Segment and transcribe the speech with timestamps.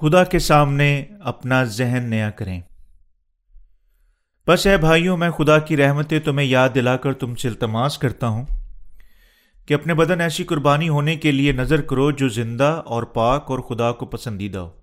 [0.00, 2.60] خدا کے سامنے اپنا ذہن نیا کریں۔
[4.46, 8.28] بس اے بھائیوں، میں خدا کی رحمتیں تمہیں یاد دلا کر تم سے التماس کرتا
[8.28, 8.44] ہوں
[9.66, 13.58] کہ اپنے بدن ایسی قربانی ہونے کے لیے نظر کرو جو زندہ اور پاک اور
[13.58, 14.80] خدا کو پسندیدہ ہو۔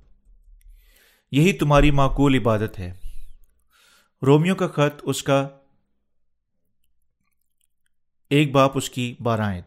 [1.32, 2.94] یہی تمہاری معقول عبادت ہے۔
[4.26, 5.48] رومیو کا خط اس کا
[8.30, 9.62] ایک باپ اس کی بارائیں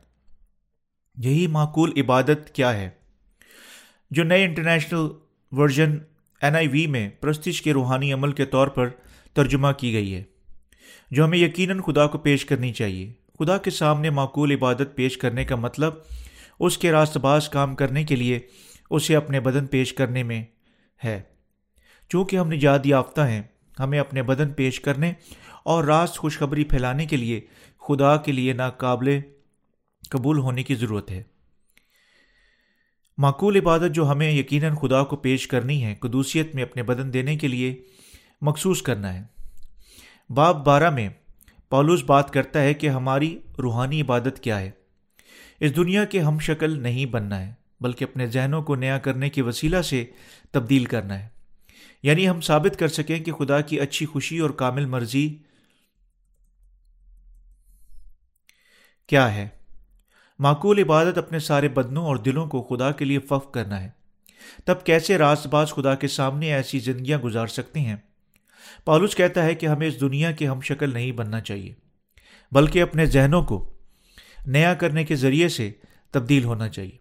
[1.16, 2.90] یہی معقول عبادت کیا ہے؟
[4.10, 5.08] جو نئے international
[5.56, 5.98] version
[6.42, 8.88] N I V میں پرستش کے روحانی عمل کے طور پر
[9.34, 10.22] ترجمہ کی گئی ہے،
[11.10, 15.44] جو ہمیں یقیناً خدا کو پیش کرنی چاہیے۔ خدا کے سامنے معقول عبادت پیش کرنے
[15.44, 15.94] کا مطلب
[16.60, 18.38] اس کے راست باز کام کرنے کے لیے
[18.90, 20.44] اسے اپنے بدن پیش کرنے میں
[21.04, 21.22] ہے۔
[22.08, 23.42] چونکہ ہم نجات یافتہ ہیں،
[23.80, 25.12] ہمیں اپنے بدن پیش کرنے
[25.64, 27.40] اور راست خوشخبری پھیلانے کے لیے
[27.88, 29.18] خدا کے لیے ناقابل
[30.10, 31.22] قبول ہونے کی ضرورت ہے۔
[33.18, 37.36] معقول عبادت جو ہمیں یقیناً خدا کو پیش کرنی ہے، قدوسیت میں اپنے بدن دینے
[37.36, 37.82] کے لیے
[38.40, 39.22] مخصوص کرنا ہے۔
[40.32, 41.08] باب بارہ میں
[41.70, 44.70] پولوس بات کرتا ہے کہ ہماری روحانی عبادت کیا ہے۔
[45.60, 49.42] اس دنیا کے ہم شکل نہیں بننا ہے، بلکہ اپنے ذہنوں کو نیا کرنے کے
[49.42, 50.04] وسیلہ سے
[50.50, 51.28] تبدیل کرنا ہے۔
[52.02, 55.36] یعنی ہم ثابت کر سکیں کہ خدا کی اچھی خوشی اور کامل مرضی
[59.06, 59.48] کیا ہے۔
[60.38, 63.90] معقول عبادت اپنے سارے بدنوں اور دلوں کو خدا کے لیے فف کرنا ہے۔
[64.64, 67.96] تب کیسے راست باز خدا کے سامنے ایسی زندگیاں گزار سکتے ہیں؟
[68.84, 71.74] پالوس کہتا ہے کہ ہمیں اس دنیا کے ہم شکل نہیں بننا چاہیے،
[72.52, 73.72] بلکہ اپنے ذہنوں کو
[74.46, 75.70] نیا کرنے کے ذریعے سے
[76.10, 76.98] تبدیل ہونا چاہیے۔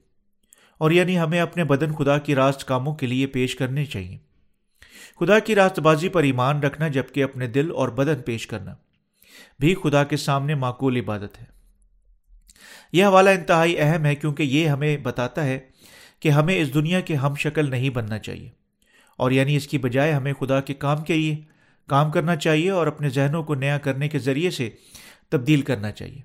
[0.77, 4.17] اور یعنی ہمیں اپنے بدن خدا کی راست کاموں کے لیے پیش کرنے چاہیے۔
[5.19, 8.75] خدا کی راست بازی پر ایمان رکھنا جبکہ اپنے دل اور بدن پیش کرنا
[9.59, 11.54] بھی خدا کے سامنے معقول عبادت ہے۔
[12.91, 15.59] یہ حوالہ انتہائی اہم ہے کیونکہ یہ ہمیں بتاتا ہے
[16.19, 18.49] کہ ہمیں اس دنیا کے ہم شکل نہیں بننا چاہیے
[19.17, 21.35] اور یعنی اس کی بجائے ہمیں خدا کے کام کے لیے
[21.87, 24.69] کام کرنا چاہیے اور اپنے ذہنوں کو نیا کرنے کے ذریعے سے
[25.29, 26.21] تبدیل کرنا چاہیے۔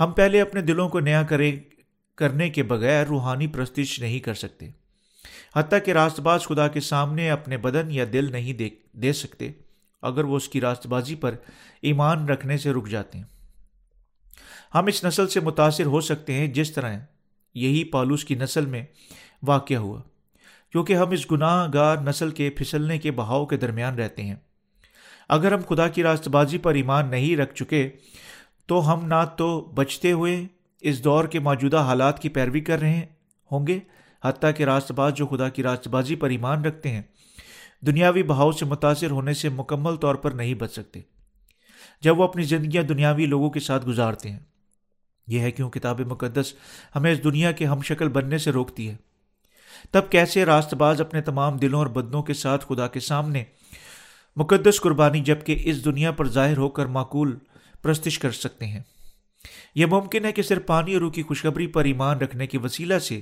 [0.00, 1.56] ہم پہلے اپنے دلوں کو نیا کرے،
[2.16, 4.68] کرنے کے بغیر روحانی پرستش نہیں کر سکتے۔
[5.56, 9.50] حتیٰ کہ راست باز خدا کے سامنے اپنے بدن یا دل نہیں دے دے سکتے،
[10.02, 11.34] اگر وہ اس کی راست بازی پر
[11.82, 13.35] ایمان رکھنے سے رک جاتے ہیں۔
[14.74, 16.98] ہم اس نسل سے متاثر ہو سکتے ہیں جس طرح
[17.54, 18.84] یہی پالوس کی نسل میں
[19.42, 20.02] واقع ہوا،
[20.72, 24.34] کیونکہ ہم اس گناہ گار نسل کے پھسلنے کے بہاؤ کے درمیان رہتے ہیں۔
[25.28, 27.90] اگر ہم خدا کی راست بازی پر ایمان نہیں رکھ چکے،
[28.66, 30.46] تو ہم نہ تو بچتے ہوئے
[30.80, 33.06] اس دور کے موجودہ حالات کی پیروی کر رہے
[33.50, 33.78] ہوں گے،
[34.24, 37.02] حتیٰ کہ راست باز جو خدا کی راست بازی پر ایمان رکھتے ہیں،
[37.80, 41.00] دنیاوی بہاؤ سے متاثر ہونے سے مکمل طور پر نہیں بچ سکتے۔
[42.00, 44.38] جب وہ اپنی زندگیاں دنیاوی لوگوں کے ساتھ گزارتے ہیں۔
[45.26, 46.54] یہ ہے کیوں کتاب مقدس
[46.96, 48.96] ہمیں اس دنیا کے ہم شکل بننے سے روکتی ہے۔
[49.90, 53.44] تب کیسے راست باز اپنے تمام دلوں اور بدنوں کے ساتھ خدا کے سامنے
[54.36, 57.38] مقدس قربانی جبکہ اس دنیا پر ظاہر ہو کر معقول
[57.82, 58.80] پرستش کر سکتے ہیں۔
[59.74, 62.98] یہ ممکن ہے کہ صرف پانی اور روح کی خوشخبری پر ایمان رکھنے کے وسیلہ
[62.98, 63.20] سے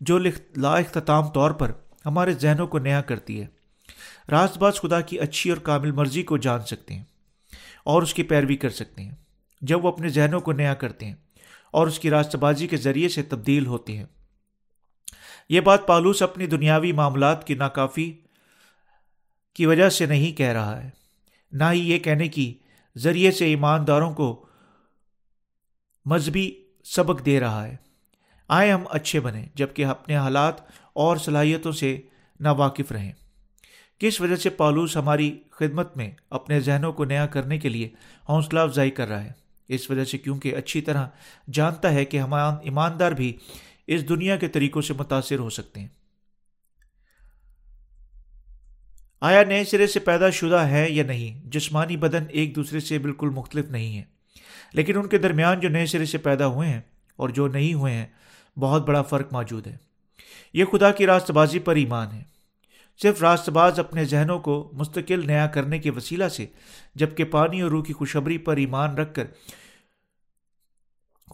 [0.00, 0.18] جو
[0.56, 1.72] لا اختتام طور پر
[2.06, 3.46] ہمارے ذہنوں کو نیا کرتی ہے۔
[4.30, 7.04] راست باز خدا کی اچھی اور کامل مرضی کو جان سکتے ہیں
[7.84, 9.14] اور اس کی پیروی کر سکتے ہیں۔
[9.60, 11.14] جب وہ اپنے ذہنوں کو نیا کرتے ہیں
[11.72, 14.04] اور اس کی راستہ بازی کے ذریعے سے تبدیل ہوتی ہیں۔
[15.48, 18.12] یہ بات پالوس اپنی دنیاوی معاملات کی ناکافی
[19.54, 20.90] کی وجہ سے نہیں کہہ رہا ہے۔
[21.52, 22.54] نہ ہی یہ کہنے کی
[22.98, 24.46] ذریعے سے ایمانداروں کو
[26.04, 26.52] مذہبی
[26.84, 27.76] سبق دے رہا ہے۔
[28.48, 30.54] آئے ہم اچھے بنیں جبکہ اپنے حالات
[30.92, 32.00] اور صلاحیتوں سے
[32.40, 33.12] نا واقف رہیں۔
[33.98, 37.88] کس وجہ سے پالوس ہماری خدمت میں اپنے ذہنوں کو نیا کرنے کے لیے
[38.28, 41.06] حوصلہ افزائی کر رہا ہے؟ اس وجہ سے کیونکہ اچھی طرح
[41.52, 43.36] جانتا ہے کہ ہم ایماندار بھی
[43.86, 45.88] اس دنیا کے طریقوں سے متاثر ہو سکتے ہیں۔
[49.20, 53.30] آیا نئے سرے سے پیدا شدہ ہے یا نہیں؟ جسمانی بدن ایک دوسرے سے بالکل
[53.30, 54.02] مختلف نہیں ہے
[54.72, 56.80] لیکن ان کے درمیان جو نئے سرے سے پیدا ہوئے ہیں
[57.16, 58.06] اور جو نہیں ہوئے ہیں،
[58.58, 59.76] بہت بڑا فرق موجود ہے۔
[60.52, 62.31] یہ خدا کی راست بازی پر ایمان ہے۔
[62.98, 66.46] صرف راست باز اپنے ذہنوں کو مستقل نیا کرنے کے وسیلہ سے،
[66.94, 69.24] جبکہ پانی اور روح کی خوشبری پر ایمان رکھ کر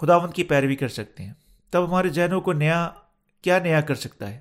[0.00, 1.32] خداوند کی پیروی کر سکتے ہیں۔
[1.70, 2.90] تب ہمارے ذہنوں کو نیا،
[3.42, 4.40] کیا نیا کر سکتا ہے؟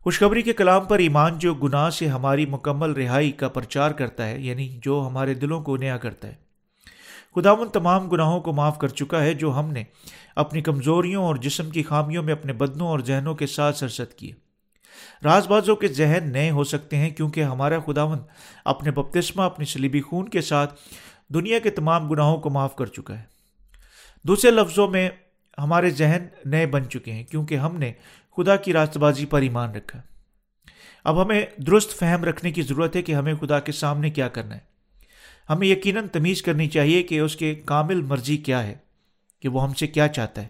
[0.00, 4.40] خوشخبری کے کلام پر ایمان جو گناہ سے ہماری مکمل رہائی کا پرچار کرتا ہے
[4.40, 6.34] یعنی جو ہمارے دلوں کو نیا کرتا ہے۔
[7.34, 9.84] خداون تمام گناہوں کو معاف کر چکا ہے جو ہم نے
[10.36, 14.45] اپنی کمزوریوں اور جسم کی خامیوں میں اپنے بدنوں اور ذہنوں کے ساتھ سرست کیے۔
[15.24, 18.18] راز بازوں کے ذہن نئے ہو سکتے ہیں کیونکہ ہمارا خداون
[18.64, 20.74] اپنے بپتسمہ، اپنی سلیبی خون کے ساتھ
[21.34, 23.24] دنیا کے تمام گناہوں کو معاف کر چکا ہے۔
[24.22, 25.10] دوسرے لفظوں میں
[25.58, 27.92] ہمارے ذہن نئے بن چکے ہیں کیونکہ ہم نے
[28.36, 30.02] خدا کی راست بازی پر ایمان رکھا۔
[31.04, 34.54] اب ہمیں درست فہم رکھنے کی ضرورت ہے کہ ہمیں خدا کے سامنے کیا کرنا
[34.54, 34.60] ہے۔
[35.50, 38.74] ہمیں یقیناً تمیز کرنی چاہیے کہ اس کے کامل مرضی کیا ہے،
[39.40, 40.48] کہ وہ ہم سے کیا چاہتا ہے۔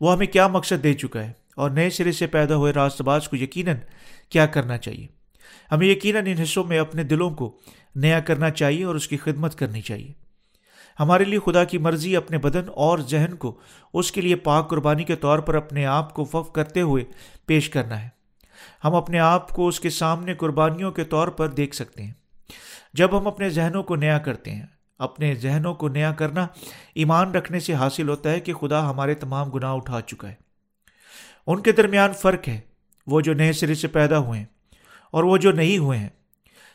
[0.00, 3.28] وہ ہمیں کیا مقصد دے چکا ہے؟ اور نئے سرے سے پیدا ہوئے راست باز
[3.28, 3.76] کو یقیناً
[4.28, 5.06] کیا کرنا چاہیے۔
[5.72, 7.58] ہمیں یقیناً ان حصوں میں اپنے دلوں کو
[7.94, 10.12] نیا کرنا چاہیے اور اس کی خدمت کرنی چاہیے۔
[11.00, 13.58] ہمارے لیے خدا کی مرضی اپنے بدن اور ذہن کو
[13.94, 17.04] اس کے لیے پاک قربانی کے طور پر اپنے آپ کو وف کرتے ہوئے
[17.46, 18.08] پیش کرنا ہے۔
[18.84, 22.12] ہم اپنے آپ کو اس کے سامنے قربانیوں کے طور پر دیکھ سکتے ہیں۔
[22.94, 24.66] جب ہم اپنے ذہنوں کو نیا کرتے ہیں،
[24.98, 26.46] اپنے ذہنوں کو نیا کرنا
[26.94, 30.45] ایمان رکھنے سے حاصل ہوتا ہے کہ خدا ہمارے تمام گناہ اٹھا چکا ہے۔
[31.46, 32.60] ان کے درمیان فرق ہے،
[33.06, 34.46] وہ جو نئے سرے سے پیدا ہوئے ہیں
[35.10, 36.08] اور وہ جو نہیں ہوئے ہیں۔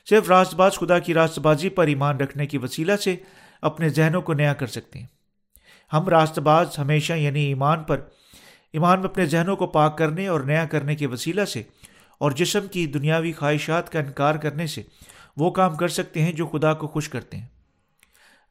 [0.10, 3.16] صرف راست باز خدا کی راست بازی پر ایمان رکھنے کی وسیلہ سے
[3.62, 5.08] اپنے ذہنوں کو نیا کر سکتے ہیں۔
[5.94, 8.02] ہم راست باز ہمیشہ یعنی ایمان پر،
[8.74, 11.64] ایمان میں اپنے ذہنوں کو پاک کرنے اور نیا کرنے کے وسیلہ سے
[12.18, 14.82] اور جسم کی دنیاوی خواہشات کا انکار کرنے سے
[15.38, 17.48] وہ کام کر سکتے ہیں جو خدا کو خوش کرتے ہیں۔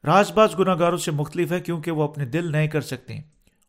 [0.03, 3.21] راز باز گناہ گاروں سے مختلف ہے کیونکہ وہ اپنے دل نئے کر سکتے ہیں۔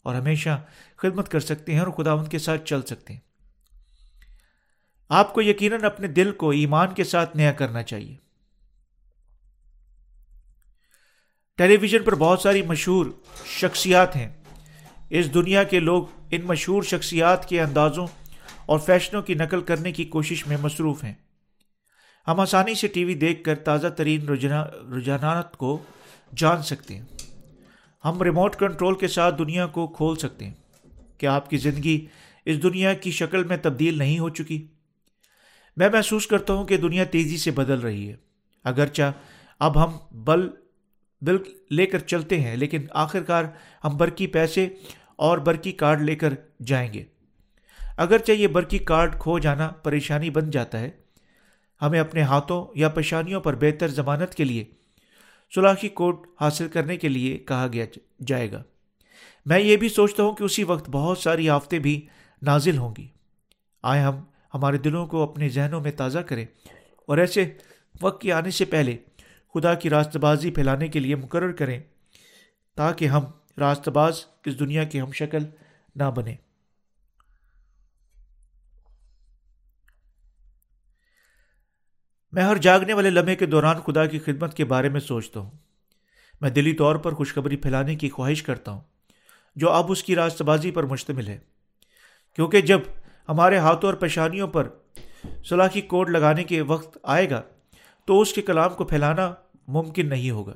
[0.02, 0.64] اور ہمیشہ
[0.96, 3.20] خدمت کر سکتے ہیں اور خدا ان کے ساتھ چل سکتے ہیں۔
[5.08, 8.16] آپ کو یقیناً اپنے دل کو ایمان کے ساتھ نیا کرنا چاہیے۔
[11.56, 13.06] ٹیلی ویژن پر بہت ساری مشہور
[13.46, 14.43] شخصیات ہیں۔
[15.10, 18.06] اس دنیا کے لوگ ان مشہور شخصیات کے اندازوں
[18.66, 21.14] اور فیشنوں کی نقل کرنے کی کوشش میں مصروف ہیں۔
[22.28, 24.28] ہم آسانی سے ٹی وی دیکھ کر تازہ ترین
[24.93, 25.82] رجحانات کو
[26.37, 27.05] جان سکتے ہیں۔
[28.04, 30.54] ہم ریموٹ کنٹرول کے ساتھ دنیا کو کھول سکتے ہیں۔
[31.19, 32.06] کیا آپ کی زندگی
[32.44, 34.66] اس دنیا کی شکل میں تبدیل نہیں ہو چکی؟
[35.76, 38.16] میں محسوس کرتا ہوں کہ دنیا تیزی سے بدل رہی ہے۔
[38.64, 39.12] اگرچہ
[39.58, 40.49] اب ہم بل
[41.22, 41.37] بل
[41.70, 43.44] لے کر چلتے ہیں، لیکن آخر کار
[43.84, 44.69] ہم برقی پیسے
[45.16, 46.34] اور برقی کارڈ لے کر
[46.66, 47.05] جائیں گے۔
[47.96, 50.90] اگرچہ یہ برقی کارڈ کھو جانا پریشانی بن جاتا ہے،
[51.82, 54.64] ہمیں اپنے ہاتھوں یا پریشانیوں پر بہتر ضمانت کے لیے
[55.54, 57.84] سلاخی کوڈ حاصل کرنے کے لیے کہا گیا
[58.26, 58.62] جائے گا۔
[59.46, 62.06] میں یہ بھی سوچتا ہوں کہ اسی وقت بہت ساری آفتیں بھی
[62.43, 63.08] نازل ہوں گی۔
[63.82, 64.16] آئے ہم
[64.54, 66.46] ہمارے دلوں کو اپنے ذہنوں میں تازہ کریں
[67.06, 67.52] اور ایسے
[68.02, 68.96] وقت کے آنے سے پہلے
[69.54, 71.81] خدا کی راست بازی پھیلانے کے لیے مقرر کریں
[72.75, 73.22] تاکہ ہم
[73.58, 75.44] راست باز اس دنیا کی ہم شکل
[75.96, 76.37] نہ بنیں۔
[82.32, 85.50] میں ہر جاگنے والے لمحے کے دوران خدا کی خدمت کے بارے میں سوچتا ہوں۔
[86.40, 88.81] میں دلی طور پر خوشخبری پھیلانے کی خواہش کرتا ہوں،
[89.56, 91.38] جو اب اس کی راست بازی پر مشتمل ہے۔
[92.37, 92.81] کیونکہ جب
[93.29, 94.69] ہمارے ہاتھوں اور پیشانیوں پر
[95.44, 97.43] سلاخی کوڈ لگانے کے وقت آئے گا،
[98.05, 99.34] تو اس کے کلام کو پھیلانا
[99.69, 100.55] ممکن نہیں ہوگا۔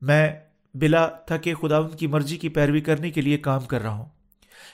[0.00, 0.40] میں
[0.74, 4.08] بلا تھکے خدا ان کی مرضی کی پیروی کرنے کے لیے کام کر رہا ہوں۔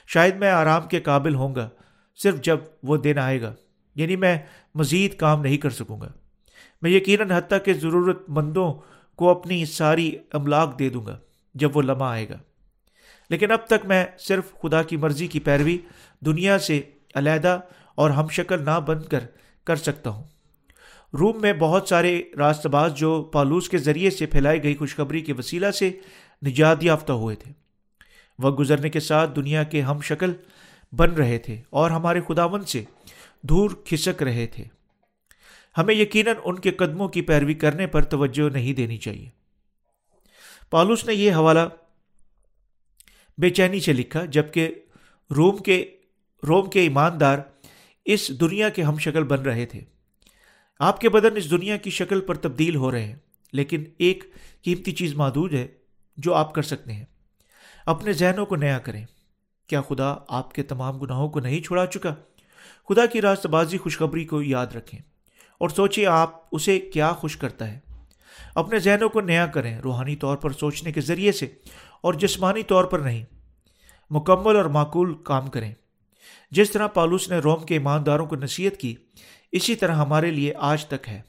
[0.07, 1.69] شاید میں آرام کے قابل ہوں گا،
[2.15, 3.53] صرف جب وہ دن آئے گا۔
[3.95, 4.37] یعنی میں
[4.75, 6.11] مزید کام نہیں کر سکوں گا۔
[6.81, 8.73] میں یقیناً حتیٰ کہ ضرورت مندوں
[9.15, 11.17] کو اپنی ساری املاک دے دوں گا
[11.55, 12.37] جب وہ لمحہ آئے گا۔
[13.29, 15.77] لیکن اب تک میں صرف خدا کی مرضی کی پیروی
[16.19, 16.81] دنیا سے
[17.15, 17.59] علیحدہ
[17.95, 19.19] اور ہم شکل نہ بن کر
[19.63, 20.23] کر سکتا ہوں۔
[21.13, 25.33] روم میں بہت سارے راست باز جو پالوس کے ذریعے سے پھیلائی گئی خوشخبری کے
[25.33, 25.91] وسیلہ سے
[26.45, 27.51] نجات یافتہ ہوئے تھے۔
[28.39, 30.33] وقت گزرنے کے ساتھ دنیا کے ہم شکل
[30.91, 32.83] بن رہے تھے اور ہمارے خداون سے
[33.43, 34.63] دور کھسک رہے تھے۔
[35.77, 39.29] ہمیں یقیناً ان کے قدموں کی پیروی کرنے پر توجہ نہیں دینی چاہیے۔
[40.69, 41.59] پالوس نے یہ حوالہ
[43.37, 44.69] بے چینی سے لکھا، جبکہ
[45.35, 45.95] روم کے
[46.47, 47.37] روم کے ایماندار
[48.05, 49.81] اس دنیا کے ہم شکل بن رہے تھے۔
[50.79, 53.15] آپ کے بدن اس دنیا کی شکل پر تبدیل ہو رہے ہیں،
[53.53, 54.23] لیکن ایک
[54.61, 55.67] قیمتی چیز محدود ہے
[56.17, 57.05] جو آپ کر سکتے ہیں۔
[57.85, 59.05] اپنے ذہنوں کو نیا کریں۔
[59.67, 62.15] کیا خدا آپ کے تمام گناہوں کو نہیں چھڑا چکا؟
[62.89, 64.99] خدا کی راست بازی خوشخبری کو یاد رکھیں
[65.59, 67.79] اور سوچیں آپ اسے کیا خوش کرتا ہے۔
[68.55, 71.45] اپنے ذہنوں کو نیا کریں، روحانی طور پر سوچنے کے ذریعے سے
[72.01, 73.25] اور جسمانی طور پر نہیں۔
[74.09, 75.73] مکمل اور معقول کام کریں۔
[76.51, 78.95] جس طرح پالوس نے روم کے ایمانداروں کو نصیحت کی،
[79.51, 81.21] اسی طرح ہمارے لیے آج تک ہے۔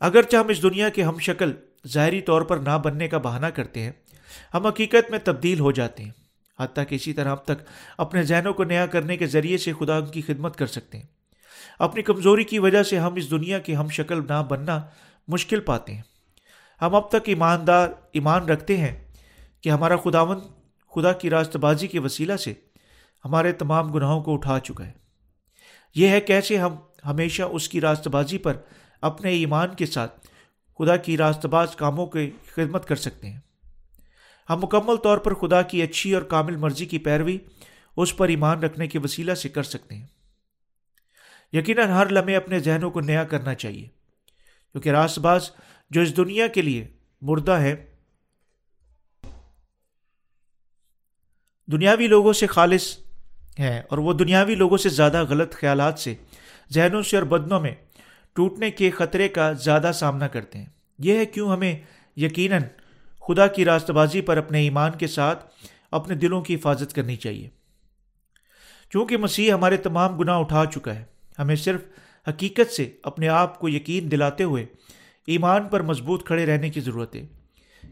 [0.00, 1.52] اگرچہ ہم اس دنیا کے ہم شکل
[1.88, 3.92] ظاہری طور پر نہ بننے کا بہانہ کرتے ہیں،
[4.54, 6.27] ہم حقیقت میں تبدیل ہو جاتے ہیں۔
[6.60, 7.62] حتیٰ کہ اسی طرح اب تک
[7.98, 11.06] اپنے ذہنوں کو نیا کرنے کے ذریعے سے خدا کی خدمت کر سکتے ہیں۔
[11.78, 14.80] اپنی کمزوری کی وجہ سے ہم اس دنیا کی ہم شکل نہ بننا
[15.28, 16.02] مشکل پاتے ہیں۔
[16.82, 19.04] ہم اب تک ایماندار، ایمان رکھتے ہیں
[19.60, 20.38] کہ ہمارا خداون
[20.94, 22.54] خدا کی راست بازی کے وسیلہ سے
[23.24, 24.92] ہمارے تمام گناہوں کو اٹھا چکا ہے۔
[25.94, 28.56] یہ ہے کیسے ہم ہمیشہ اس کی راست بازی پر
[29.00, 30.26] اپنے ایمان کے ساتھ
[30.78, 33.40] خدا کی راست باز کاموں کی خدمت کر سکتے ہیں۔
[34.48, 37.38] ہم مکمل طور پر خدا کی اچھی اور کامل مرضی کی پیروی
[37.96, 40.06] اس پر ایمان رکھنے کے وسیلہ سے کر سکتے ہیں۔
[41.52, 43.86] یقیناً ہر لمحے اپنے ذہنوں کو نیا کرنا چاہیے،
[44.72, 45.50] کیونکہ راس باز
[45.90, 46.86] جو اس دنیا کے لیے
[47.22, 47.74] مردہ ہے،
[51.72, 52.98] دنیاوی لوگوں سے خالص
[53.58, 56.14] ہے اور وہ دنیاوی لوگوں سے زیادہ غلط خیالات سے،
[56.72, 57.74] ذہنوں سے اور بدنوں میں
[58.32, 60.66] ٹوٹنے کے خطرے کا زیادہ سامنا کرتے ہیں۔
[60.98, 61.80] یہ ہے کیوں ہمیں
[62.16, 62.62] یقیناً
[63.28, 65.46] خدا کی راست بازی پر اپنے ایمان کے ساتھ
[65.90, 67.48] اپنے دلوں کی حفاظت کرنی چاہیے۔
[68.90, 71.04] چونکہ مسیح ہمارے تمام گناہ اٹھا چکا ہے،
[71.38, 71.80] ہمیں صرف
[72.28, 74.66] حقیقت سے اپنے آپ کو یقین دلاتے ہوئے
[75.26, 77.26] ایمان پر مضبوط کھڑے رہنے کی ضرورت ہے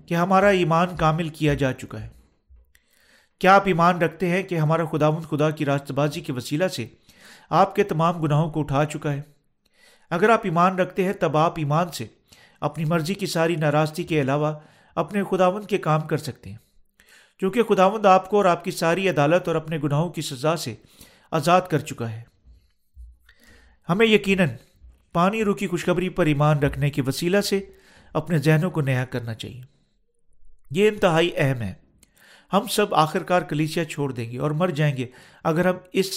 [0.06, 2.08] کہ ہمارا ایمان کامل کیا جا چکا ہے۔
[3.38, 6.68] کیا آپ ایمان رکھتے ہیں کہ ہمارا خدا مند خدا کی راست بازی کے وسیلہ
[6.68, 6.86] سے
[7.50, 9.20] آپ کے تمام گناہوں کو اٹھا چکا ہے؟
[10.10, 12.06] اگر آپ ایمان رکھتے ہیں، تب آپ ایمان سے
[12.60, 14.54] اپنی مرضی کی ساری ناراضگی کے علاوہ
[14.96, 16.56] اپنے خداوند کے کام کر سکتے ہیں۔
[17.38, 20.74] کیونکہ خداوند آپ کو اور آپ کی ساری عدالت اور اپنے گناہوں کی سزا سے
[21.30, 22.22] آزاد کر چکا ہے۔
[23.88, 24.48] ہمیں یقیناً
[25.12, 27.60] پانی رو کی خوشخبری پر ایمان رکھنے کے وسیلہ سے
[28.12, 29.62] اپنے ذہنوں کو نیا کرنا چاہیے۔
[30.70, 31.74] یہ انتہائی اہم ہے۔
[32.52, 35.06] ہم سب آخر کار کلیسیا چھوڑ دیں گے اور مر جائیں گے
[35.44, 36.10] اگر ہم اس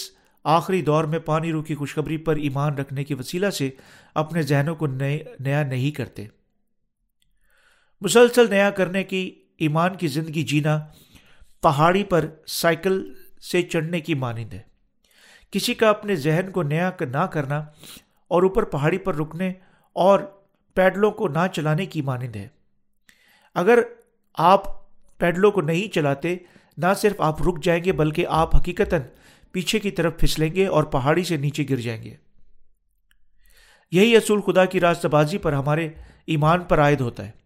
[0.44, 3.70] آخری دور میں پانی رو کی خوشخبری پر ایمان رکھنے کے وسیلہ سے
[4.14, 4.88] اپنے ذہنوں کو
[5.40, 6.26] نیا نہیں کرتے۔
[8.02, 10.80] مسلسل نیا کرنے کی، ایمان کی زندگی جینا
[11.62, 13.14] پہاڑی پر سائیکل
[13.52, 14.62] سے چڑھنے کی مانند ہے۔
[15.52, 17.58] کسی کا اپنے ذہن کو نیا نہ کرنا
[18.28, 19.54] اور اوپر پہاڑی پر رکنے
[19.94, 20.20] اور
[20.74, 22.48] پیڈلوں کو نہ چلانے کی مانند ہے۔
[23.56, 23.80] اگر
[24.34, 26.36] آپ پیڈلوں کو نہیں چلاتے،
[26.78, 28.94] نہ صرف آپ رک جائیں گے بلکہ آپ حقیقت
[29.52, 32.16] پیچھے کی طرف پھسلیں گے اور پہاڑی سے نیچے گر جائیں گے۔
[33.92, 35.90] یہی اصول خدا کی راست بازی پر ہمارے
[36.28, 37.39] ایمان پر عائد ہوتا ہے۔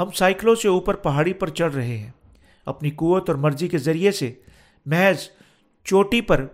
[0.00, 2.10] ہم سائیکلوں سے اوپر پہاڑی پر چڑھ رہے ہیں۔
[2.66, 4.34] اپنی قوت اور مرضی کے ذریعے سے
[4.86, 5.28] محض
[5.84, 6.46] چوٹی پر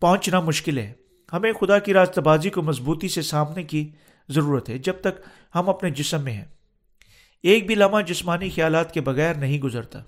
[0.00, 0.92] پہنچنا مشکل ہے۔
[1.32, 3.90] ہمیں خدا کی راست بازی کو مضبوطی سے سامنے کی
[4.28, 5.20] ضرورت ہے جب تک
[5.54, 6.44] ہم اپنے جسم میں ہیں۔
[7.42, 10.02] ایک بھی لمحہ جسمانی خیالات کے بغیر نہیں گزرتا۔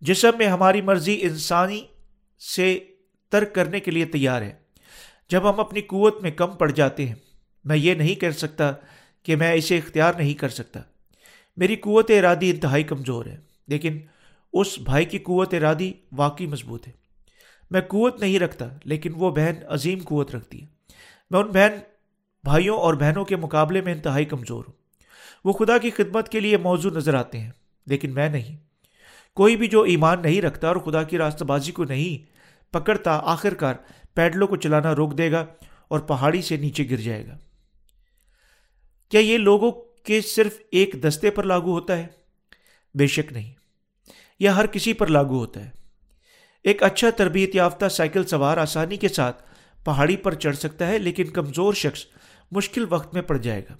[0.00, 1.86] جسم میں ہماری مرضی انسانی
[2.56, 2.78] سے
[3.28, 4.61] ترک کرنے کے لیے تیار ہے۔
[5.32, 7.14] جب ہم اپنی قوت میں کم پڑ جاتے ہیں،
[7.64, 8.72] میں یہ نہیں کر سکتا
[9.22, 10.80] کہ میں اسے اختیار نہیں کر سکتا۔
[11.56, 13.36] میری قوت ارادی انتہائی کمزور ہے،
[13.68, 13.98] لیکن
[14.52, 16.92] اس بھائی کی قوت ارادی واقعی مضبوط ہے۔
[17.70, 20.66] میں قوت نہیں رکھتا، لیکن وہ بہن عظیم قوت رکھتی ہے۔
[21.30, 21.78] میں ان بہن،
[22.44, 24.74] بھائیوں اور بہنوں کے مقابلے میں انتہائی کمزور ہوں۔
[25.44, 27.50] وہ خدا کی خدمت کے لیے موضوع نظر آتے ہیں،
[27.86, 28.56] لیکن میں نہیں۔
[29.34, 32.32] کوئی بھی جو ایمان نہیں رکھتا اور خدا کی راستہ بازی کو نہیں
[32.72, 33.74] پکڑتا آخر کار
[34.14, 35.46] پیڈلوں کو چلانا روک دے گا
[35.88, 37.38] اور پہاڑی سے نیچے گر جائے گا۔
[39.10, 39.72] کیا یہ لوگوں
[40.04, 42.06] کے صرف ایک دستے پر لاگو ہوتا ہے؟
[42.94, 43.52] بے شک نہیں۔
[44.40, 45.70] یہ ہر کسی پر لاگو ہوتا ہے۔
[46.64, 49.42] ایک اچھا تربیت یافتہ سائیکل سوار آسانی کے ساتھ
[49.84, 52.04] پہاڑی پر چڑھ سکتا ہے، لیکن کمزور شخص
[52.50, 53.76] مشکل وقت میں پڑ جائے گا۔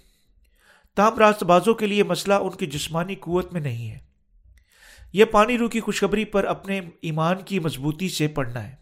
[0.94, 3.98] تام راست بازوں کے لیے مسئلہ ان کی جسمانی قوت میں نہیں ہے۔
[5.12, 8.81] یہ پانی رو کی خوشخبری پر اپنے ایمان کی مضبوطی سے پڑھنا ہے۔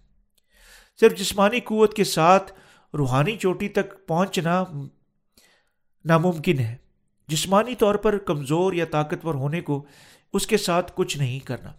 [1.00, 2.52] صرف جسمانی قوت کے ساتھ
[2.95, 4.64] روحانی چوٹی تک پہنچنا
[6.04, 6.76] ناممکن ہے۔
[7.28, 9.85] جسمانی طور پر کمزور یا طاقتور ہونے کو
[10.33, 11.73] اس کے ساتھ کچھ نہیں کرنا۔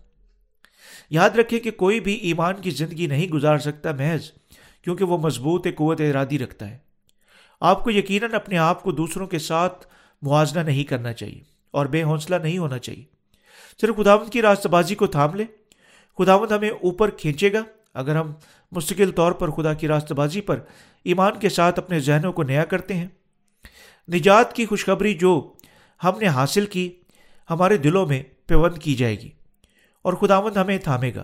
[1.10, 4.32] یاد رکھے کہ کوئی بھی ایمان کی زندگی نہیں گزار سکتا محض
[4.82, 6.78] کیونکہ وہ مضبوط قوت ارادی رکھتا ہے۔
[7.60, 9.88] آپ کو یقیناً اپنے آپ کو دوسروں کے ساتھ
[10.22, 13.04] موازنہ نہیں کرنا چاہیے اور بے حوصلہ نہیں ہونا چاہیے۔
[13.82, 15.46] صرف خداوند کی راست بازی کو تھام لے
[16.18, 18.34] خداوند ہمیں اوپر کھینچے گا۔ اگر ہم
[18.72, 20.60] مستقل طور پر خدا کی راست بازی پر
[21.04, 23.08] ایمان کے ساتھ اپنے ذہنوں کو نیا کرتے ہیں،
[24.14, 25.54] نجات کی خوشخبری جو
[26.04, 26.90] ہم نے حاصل کی
[27.50, 29.30] ہمارے دلوں میں پیوند کی جائے گی
[30.02, 31.24] اور خداوند ہمیں تھامے گا۔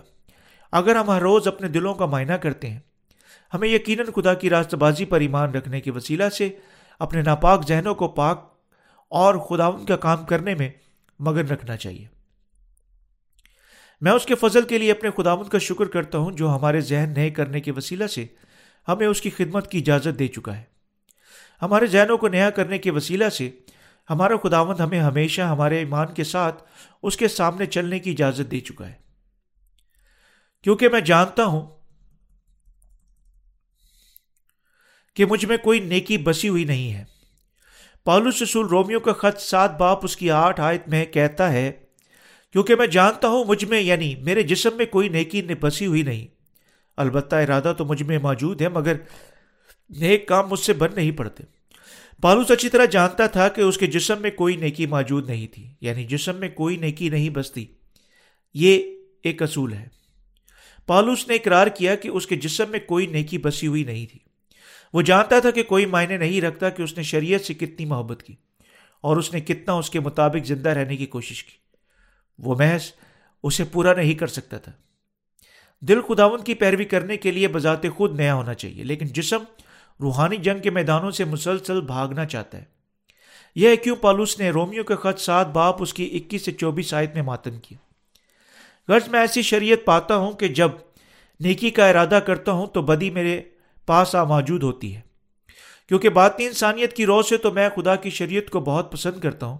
[0.71, 2.79] اگر ہم ہر روز اپنے دلوں کا معائنہ کرتے ہیں،
[3.53, 6.49] ہمیں یقیناً خدا کی راست بازی پر ایمان رکھنے کے وسیلہ سے
[6.99, 8.53] اپنے ناپاک ذہنوں کو پاک
[9.11, 10.69] اور خداون کا کام کرنے میں
[11.19, 12.16] مگن رکھنا چاہیے۔
[14.01, 17.13] میں اس کے فضل کے لیے اپنے خداون کا شکر کرتا ہوں جو ہمارے ذہن
[17.17, 18.25] نئے کرنے کے وسیلہ سے
[18.87, 20.63] ہمیں اس کی خدمت کی اجازت دے چکا ہے۔
[21.61, 23.49] ہمارے ذہنوں کو نیا کرنے کے وسیلہ سے
[24.09, 26.63] ہمارا خداوند ہمیں ہمیشہ ہمارے ایمان کے ساتھ
[27.03, 28.93] اس کے سامنے چلنے کی اجازت دے چکا ہے۔
[30.63, 31.67] کیونکہ میں جانتا ہوں
[35.13, 37.03] کہ مجھ میں کوئی نیکی بسی ہوئی نہیں ہے۔
[38.03, 41.71] پالوس رسول رومیو کا خط سات باپ اس کی آٹھ آیت میں کہتا ہے
[42.53, 46.27] کیونکہ میں جانتا ہوں مجھ میں یعنی میرے جسم میں کوئی نیکی بسی ہوئی نہیں۔
[46.97, 48.95] البتہ ارادہ تو مجھ میں موجود ہے، مگر
[49.89, 51.43] نیک کام مجھ سے بن نہیں پڑتے۔
[52.21, 55.67] پالوس اچھی طرح جانتا تھا کہ اس کے جسم میں کوئی نیکی موجود نہیں تھی
[55.81, 57.65] یعنی جسم میں کوئی نیکی نہیں بستی۔
[58.55, 58.81] یہ
[59.23, 59.85] ایک اصول ہے۔
[60.87, 64.19] پالوس نے اقرار کیا کہ اس کے جسم میں کوئی نیکی بسی ہوئی نہیں تھی۔
[64.93, 68.23] وہ جانتا تھا کہ کوئی معنی نہیں رکھتا کہ اس نے شریعت سے کتنی محبت
[68.23, 68.35] کی،
[69.03, 71.66] اور اس نے کتنا اس کے مطابق زندہ رہنے کی کوشش کی۔
[72.39, 72.81] وہ محض
[73.43, 74.71] اسے پورا نہیں کر سکتا تھا۔
[75.81, 79.43] دل خداون کی پیروی کرنے کے لیے بذات خود نیا ہونا چاہیے، لیکن جسم
[80.01, 82.63] روحانی جنگ کے میدانوں سے مسلسل بھاگنا چاہتا ہے۔
[83.55, 87.13] یہ کیوں پالوس نے رومیو کے خط سات باپ اس کی اکیس سے چوبیس آیت
[87.13, 87.77] میں ماتن کیا
[88.87, 90.69] غرض میں ایسی شریعت پاتا ہوں کہ جب
[91.39, 93.41] نیکی کا ارادہ کرتا ہوں تو بدی میرے
[93.85, 95.01] پاس آ موجود ہوتی ہے۔
[95.87, 99.45] کیونکہ باطنی انسانیت کی روح سے تو میں خدا کی شریعت کو بہت پسند کرتا
[99.45, 99.57] ہوں۔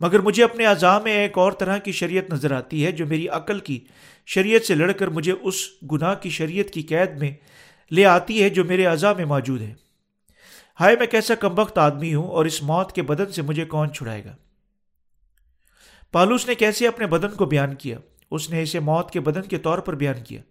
[0.00, 3.28] مگر مجھے اپنے اعضاء میں ایک اور طرح کی شریعت نظر آتی ہے جو میری
[3.28, 3.84] عقل کی
[4.26, 5.54] شریعت سے لڑ کر مجھے اس
[5.92, 7.30] گناہ کی شریعت کی قید میں
[7.90, 9.74] لے آتی ہے جو میرے اعضاء میں موجود ہے۔
[10.80, 14.24] ہائے، میں کیسا کمبخت آدمی ہوں اور اس موت کے بدن سے مجھے کون چھڑائے
[14.24, 14.36] گا؟
[16.12, 17.98] پالوس نے کیسے اپنے بدن کو بیان کیا؟
[18.30, 20.42] اس نے اسے موت کے بدن کے طور پر بیان کیا۔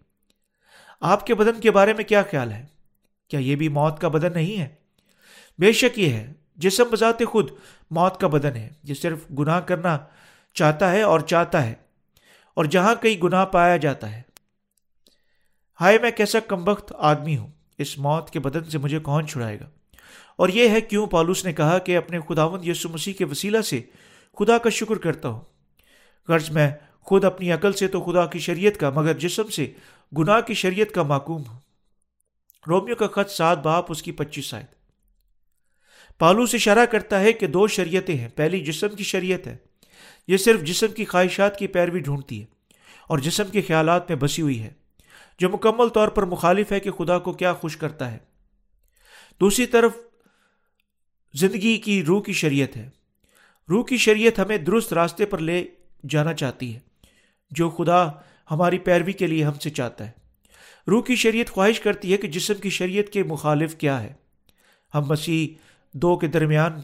[1.00, 2.66] آپ کے بدن کے بارے میں کیا خیال ہے؟
[3.28, 4.68] کیا یہ بھی موت کا بدن نہیں ہے؟
[5.58, 7.50] بے شک یہ ہے۔ جسم بذات خود
[7.90, 9.96] موت کا بدن ہے جو صرف گناہ کرنا
[10.56, 11.74] چاہتا ہے اور چاہتا ہے،
[12.56, 14.22] اور جہاں کئی گناہ پایا جاتا ہے۔
[15.80, 19.68] ہائے، میں کیسا کمبخت آدمی ہوں، اس موت کے بدن سے مجھے کون چھڑائے گا؟
[20.38, 23.80] اور یہ ہے کیوں پالوس نے کہا کہ اپنے خداون یسو مسیح کے وسیلہ سے
[24.36, 25.40] خدا کا شکر کرتا ہوں۔
[26.28, 26.70] غرض میں،
[27.00, 29.70] خود اپنی عقل سے تو خدا کی شریعت کا، مگر جسم سے
[30.18, 31.58] گناہ کی شریعت کا معقوم ہوں۔
[32.66, 34.64] رومیو کا خط سات باپ، اس کی پچیس آئے
[36.18, 39.56] پالوس اشارہ کرتا ہے کہ دو شریعتیں ہیں۔ پہلی جسم کی شریعت ہے۔
[40.28, 42.46] یہ صرف جسم کی خواہشات کی پیروی ڈھونڈتی ہے
[43.08, 44.70] اور جسم کے خیالات میں بسی ہوئی ہے،
[45.38, 48.18] جو مکمل طور پر مخالف ہے کہ خدا کو کیا خوش کرتا ہے۔
[49.40, 49.92] دوسری طرف،
[51.34, 52.90] زندگی کی روح کی شریعت ہے۔
[53.68, 55.64] روح کی شریعت ہمیں درست راستے پر لے
[56.08, 56.80] جانا چاہتی ہے،
[57.50, 58.08] جو خدا
[58.50, 60.10] ہماری پیروی کے لیے ہم سے چاہتا ہے۔
[60.88, 64.12] روح کی شریعت خواہش کرتی ہے کہ جسم کی شریعت کے مخالف کیا ہے۔
[64.94, 66.80] ہم مسیح دو کے درمیان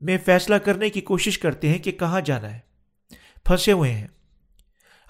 [0.00, 2.58] میں فیصلہ کرنے کی کوشش کرتے ہیں کہ کہاں جانا ہے۔
[3.44, 4.06] پھنسے ہوئے ہیں۔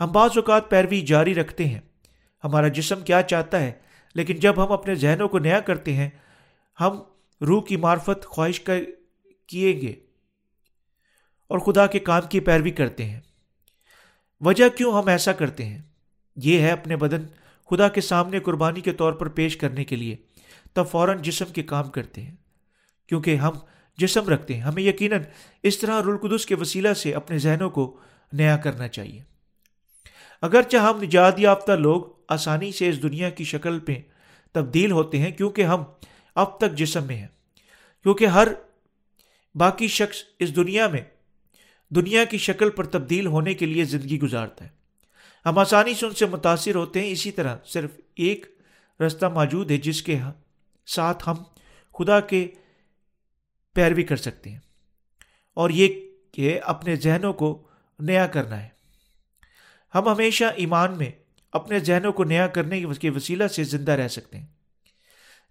[0.01, 1.81] ہم بعض اوقات پیروی جاری رکھتے ہیں۔
[2.45, 3.73] ہمارا جسم کیا چاہتا ہے،
[4.15, 6.11] لیکن جب ہم اپنے ذہنوں کو نیا کرتے ہیں،
[6.81, 7.03] ہم
[7.41, 8.79] روح کی معرفت خواہش کر،
[9.47, 9.95] کیے گے۔
[11.49, 13.21] اور خدا کے کام کی پیروی کرتے ہیں۔
[14.41, 15.83] وجہ کیوں ہم ایسا کرتے ہیں؟
[16.37, 17.27] یہ ہے اپنے بدن
[17.71, 20.17] خدا کے سامنے قربانی کے طور پر پیش کرنے کے لیے،
[20.73, 22.37] تب فوراً جسم کے کام کرتے ہیں۔
[23.09, 23.53] کیونکہ ہم
[23.97, 25.23] جسم رکھتے ہیں۔ ہمیں یقیناً
[25.63, 28.01] اس طرح رلقدس کے وسیلہ سے اپنے ذہنوں کو
[28.33, 29.23] نیا کرنا چاہیے۔
[30.43, 33.95] اگرچہ ہم نجات یافتہ لوگ آسانی سے اس دنیا کی شکل پہ
[34.53, 35.83] تبدیل ہوتے ہیں، کیونکہ ہم
[36.35, 37.29] اب تک جسم میں ہیں۔
[38.03, 38.49] کیونکہ ہر
[39.55, 41.01] باقی شخص اس دنیا میں،
[41.91, 44.71] دنیا کی شکل پر تبدیل ہونے کے لیے زندگی گزارتا ہے۔
[45.47, 48.47] ہم آسانی سے ان سے متاثر ہوتے ہیں۔ اسی طرح صرف ایک
[49.01, 50.19] رستہ موجود ہے، جس کے
[50.87, 51.35] ساتھ ہم
[51.99, 52.49] خدا کے
[53.79, 54.59] پیروی کر سکتے ہیں۔
[55.55, 55.89] اور یہ
[56.33, 58.69] کہ اپنے ذہنوں کو نیا کرنا ہے۔
[59.95, 61.11] ہم ہمیشہ ایمان میں
[61.53, 64.47] اپنے ذہنوں کو نیا کرنے کے وسیلہ سے زندہ رہ سکتے ہیں۔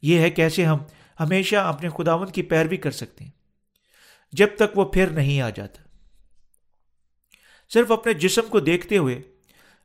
[0.02, 0.78] یہ ہے کیسے ہم
[1.20, 3.32] ہمیشہ اپنے خداون کی پیروی کر سکتے ہیں۔
[4.32, 5.82] جب تک وہ پھر نہیں آ جاتا۔
[7.70, 9.22] صرف اپنے جسم کو دیکھتے ہوئے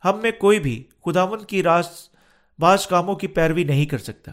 [0.04, 2.08] ہم میں کوئی بھی خداون کی راس
[2.58, 4.32] بعض کاموں کی پیروی نہیں کر سکتا۔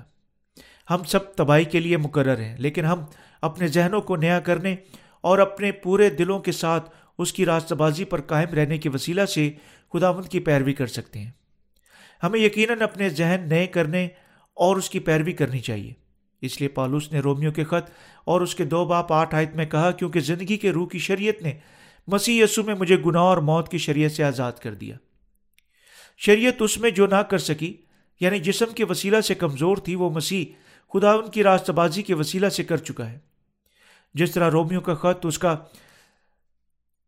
[0.90, 3.04] ہم سب تباہی کے لیے مقرر ہیں، لیکن ہم
[3.42, 4.76] اپنے ذہنوں کو نیا کرنے
[5.22, 9.26] اور اپنے پورے دلوں کے ساتھ اس کی راستہ بازی پر قائم رہنے کے وسیلہ
[9.26, 9.52] سے
[9.94, 11.32] خداون کی پیروی کر سکتے ہیں۔
[12.24, 14.08] ہمیں یقیناً اپنے ذہن نئے کرنے
[14.58, 15.94] اور اس کی پیروی کرنی چاہیے۔
[16.42, 17.90] اس لیے پالوس نے رومیو کے خط
[18.26, 21.42] اور اس کے دو باپ آٹھ آیت میں کہا، کیونکہ زندگی کے روح کی شریعت
[21.42, 21.54] نے
[22.08, 24.98] مسیح یسو میں مجھے گناہ اور موت کی شریعت سے آزاد کر دیا۔
[26.18, 27.74] شریعت اس میں جو نہ کر سکی
[28.20, 30.46] یعنی جسم کے وسیلہ سے کمزور تھی، وہ مسیح
[30.94, 33.20] خدا ان کی راستہ بازی کے وسیلہ سے کر چکا ہے۔
[34.14, 35.56] جس طرح رومیو کا خط، اس کا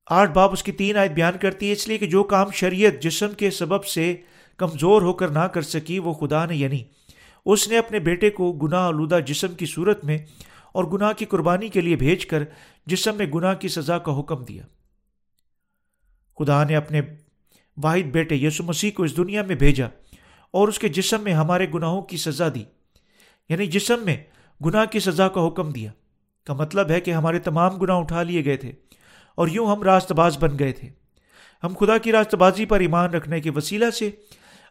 [0.05, 3.03] آٹھ باپ اس کی تین آیت بیان کرتی ہے، اس لیے کہ جو کام شریعت
[3.03, 4.15] جسم کے سبب سے
[4.57, 6.83] کمزور ہو کر نہ کر سکی، وہ خدا نے یعنی
[7.45, 10.17] اس نے اپنے بیٹے کو گناہ آلودہ جسم کی صورت میں
[10.71, 12.43] اور گناہ کی قربانی کے لیے بھیج کر
[12.85, 14.63] جسم میں گناہ کی سزا کا حکم دیا۔
[16.39, 17.01] خدا نے اپنے
[17.83, 19.87] واحد بیٹے یسو مسیح کو اس دنیا میں بھیجا
[20.51, 22.63] اور اس کے جسم میں ہمارے گناہوں کی سزا دی۔
[23.51, 24.17] یعنی جسم میں
[24.65, 25.91] گناہ کی سزا کا حکم دیا،
[26.43, 28.71] کا مطلب ہے کہ ہمارے تمام گناہ اٹھا لیے گئے تھے
[29.35, 30.89] اور یوں ہم راست باز بن گئے تھے۔
[31.63, 34.09] ہم خدا کی راست بازی پر ایمان رکھنے کے وسیلہ سے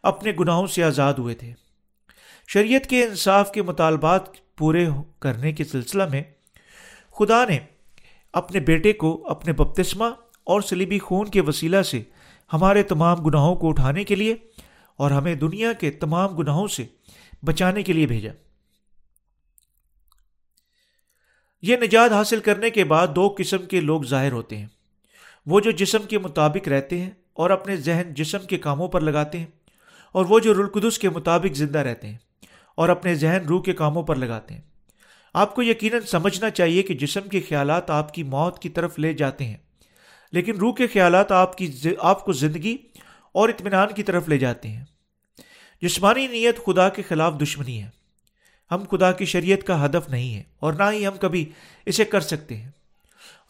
[0.03, 1.53] اپنے گناہوں سے آزاد ہوئے تھے۔
[2.47, 4.21] شریعت کے انصاف کے مطالبات
[4.57, 4.87] پورے
[5.19, 6.23] کرنے کے سلسلہ میں
[7.19, 7.59] خدا نے
[8.33, 10.05] اپنے بیٹے کو اپنے بپتسمہ
[10.43, 12.01] اور سلیبی خون کے وسیلہ سے
[12.53, 14.35] ہمارے تمام گناہوں کو اٹھانے کے لیے
[14.97, 16.85] اور ہمیں دنیا کے تمام گناہوں سے
[17.45, 18.31] بچانے کے لیے بھیجا۔
[21.63, 24.67] یہ نجات حاصل کرنے کے بعد دو قسم کے لوگ ظاہر ہوتے ہیں۔
[25.45, 29.39] وہ جو جسم کے مطابق رہتے ہیں اور اپنے ذہن جسم کے کاموں پر لگاتے
[29.39, 29.45] ہیں،
[30.15, 32.17] اور وہ جو رلقدس کے مطابق زندہ رہتے ہیں
[32.77, 34.61] اور اپنے ذہن روح کے کاموں پر لگاتے ہیں۔
[35.35, 39.13] آپ کو یقیناً سمجھنا چاہیے کہ جسم کے خیالات آپ کی موت کی طرف لے
[39.13, 39.57] جاتے ہیں،
[40.33, 42.75] لیکن روح کے خیالات آپ کی آپ کو زندگی
[43.35, 44.83] اور اطمینان کی طرف لے جاتے ہیں۔
[45.81, 47.89] جسمانی نیت خدا کے خلاف دشمنی ہے۔
[48.71, 51.51] ہم خدا کی شریعت کا ہدف نہیں ہے اور نہ ہی ہم کبھی
[51.85, 52.69] اسے کر سکتے ہیں۔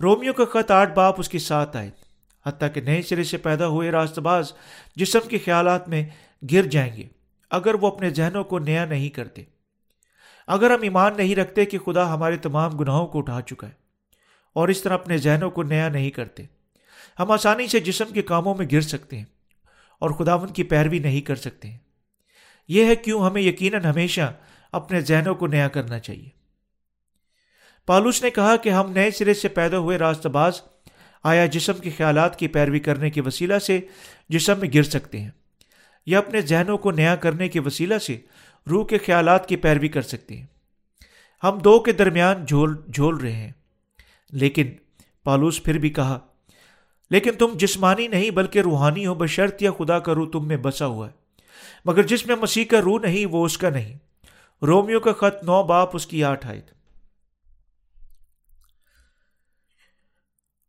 [0.02, 1.90] رومیو کا خط آٹھ باپ اس کے ساتھ آئے
[2.46, 4.54] حتیٰ کہ نئے سرے سے پیدا ہوئے راست باز
[4.96, 6.10] جسم کے خیالات میں
[6.52, 7.04] گر جائیں گے
[7.52, 9.44] اگر وہ اپنے ذہنوں کو نیا نہیں کرتے۔
[10.48, 13.74] اگر ہم ایمان نہیں رکھتے کہ خدا ہمارے تمام گناہوں کو اٹھا چکا ہے
[14.54, 16.44] اور اس طرح اپنے ذہنوں کو نیا نہیں کرتے،
[17.20, 19.26] ہم آسانی سے جسم کے کاموں میں گر سکتے ہیں
[20.00, 21.78] اور خداون کی پیروی نہیں کر سکتے۔ ہیں
[22.68, 24.34] یہ ہے کیوں ہمیں یقیناً ہمیشہ
[24.72, 26.30] اپنے ذہنوں کو نیا کرنا چاہیے۔
[27.86, 30.62] پالوس نے کہا کہ ہم نئے سرے سے پیدا ہوئے راست باز
[31.24, 33.80] آیا جسم کے خیالات کی پیروی کرنے کے وسیلہ سے
[34.30, 35.32] جسم میں گر سکتے ہیں
[36.06, 38.20] یا اپنے ذہنوں کو نیا کرنے کے وسیلہ سے
[38.70, 40.46] روح کے خیالات کی پیروی کر سکتے ہیں۔
[41.44, 43.52] ہم دو کے درمیان جھول جھول رہے ہیں۔
[44.32, 44.72] لیکن
[45.24, 46.20] پالوس پھر بھی کہا،
[47.10, 50.86] لیکن تم جسمانی نہیں بلکہ روحانی ہو، بشرط یا خدا کا روح تم میں بسا
[50.86, 51.14] ہوا ہے۔
[51.86, 53.98] مگر جس میں مسیح کا روح نہیں، وہ اس کا نہیں۔
[54.68, 56.62] رومیو کا خط نو باپ اس کی آٹھ آئے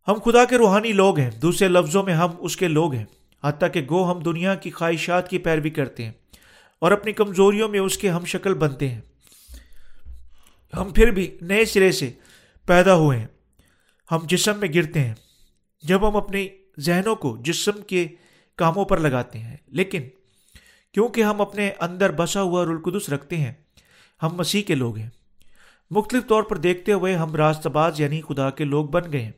[0.08, 3.04] ہم خدا کے روحانی لوگ ہیں، دوسرے لفظوں میں ہم اس کے لوگ ہیں۔
[3.44, 6.12] حتیٰ کہ گو ہم دنیا کی خواہشات کی پیروی کرتے ہیں
[6.78, 9.00] اور اپنی کمزوریوں میں اس کے ہم شکل بنتے ہیں۔
[10.76, 12.12] ہم پھر بھی نئے سرے سے
[12.66, 13.26] پیدا ہوئے ہیں۔
[14.12, 15.14] ہم جسم میں گرتے ہیں۔
[15.82, 18.08] جب ہم اپنے ذہنوں کو جسم کے
[18.56, 20.02] کاموں پر لگاتے ہیں، لیکن
[20.92, 23.52] کیونکہ ہم اپنے اندر بسا ہوا رلقدس رکھتے ہیں
[24.22, 25.10] ہم مسیح کے لوگ ہیں۔
[25.90, 29.32] مختلف طور پر دیکھتے ہوئے ہم راست باز یعنی خدا کے لوگ بن گئے ہیں۔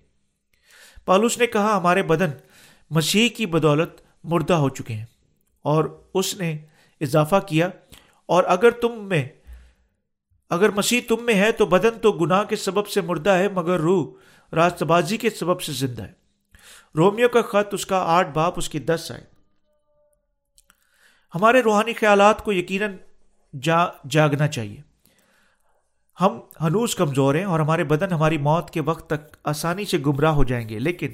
[1.05, 2.31] پالوس نے کہا، ہمارے بدن
[2.91, 3.91] مسیح کی بدولت
[4.25, 5.07] مردہ ہو چکے ہیں
[5.63, 6.59] اور اس نے
[7.01, 7.69] اضافہ کیا،
[8.27, 9.29] اور اگر تم میں،
[10.51, 13.81] اگر مسیح تم میں ہے تو بدن تو گناہ کے سبب سے مردہ ہے، مگر
[13.81, 14.07] روح
[14.55, 16.13] راست بازی کے سبب سے زندہ ہے۔
[16.97, 19.25] رومیو کا خط، اس کا آٹھ باپ، اس کی دس آئے۔
[21.35, 22.97] ہمارے روحانی خیالات کو یقیناً
[23.63, 24.81] جا، جاگنا چاہیے۔
[26.21, 30.33] ہم ہنوز کمزور ہیں اور ہمارے بدن ہماری موت کے وقت تک آسانی سے گمراہ
[30.33, 31.09] ہو جائیں گے، لیکن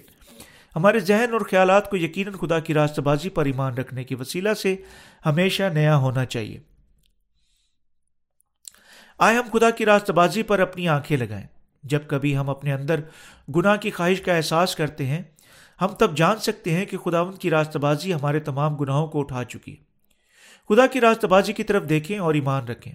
[0.76, 4.55] ہمارے ذہن اور خیالات کو یقیناً خدا کی راست بازی پر ایمان رکھنے کے وسیلہ
[4.55, 4.76] سے
[5.26, 6.61] ہمیشہ نیا ہونا چاہیے۔
[9.18, 11.46] آئے ہم خدا کی راست بازی پر اپنی آنکھیں لگائیں۔
[11.83, 13.00] جب کبھی ہم اپنے اندر
[13.57, 15.22] گناہ کی خواہش کا احساس کرتے ہیں،
[15.81, 19.20] ہم تب جان سکتے ہیں کہ خدا ان کی راست بازی ہمارے تمام گناہوں کو
[19.20, 19.89] اٹھا چکی ہے۔
[20.70, 22.92] خدا کی راست بازی کی طرف دیکھیں اور ایمان رکھیں۔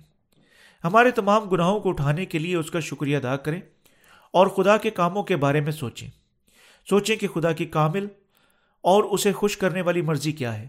[0.84, 3.62] ہمارے تمام گناہوں کو اٹھانے کے لیے اس کا شکریہ ادا کریں
[4.34, 6.08] اور خدا کے کاموں کے بارے میں سوچیں۔
[6.90, 8.08] سوچیں کہ خدا کی کامل
[8.82, 10.68] اور اسے خوش کرنے والی مرضی کیا ہے۔